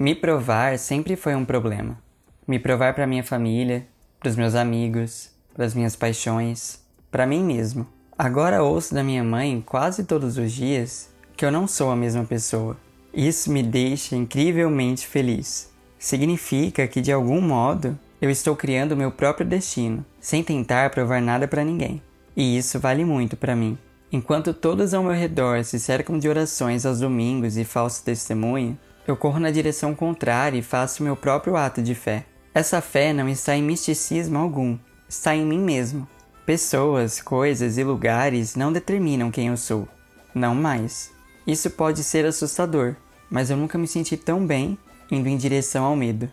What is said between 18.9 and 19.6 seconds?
meu próprio